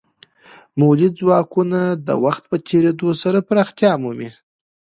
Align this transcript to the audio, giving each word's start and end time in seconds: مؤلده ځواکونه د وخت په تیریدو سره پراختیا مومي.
مؤلده 0.79 1.17
ځواکونه 1.19 1.79
د 2.07 2.09
وخت 2.23 2.43
په 2.51 2.55
تیریدو 2.67 3.09
سره 3.21 3.39
پراختیا 3.47 3.91
مومي. 4.01 4.29